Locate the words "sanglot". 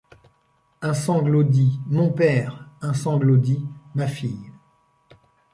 0.95-1.43, 2.95-3.37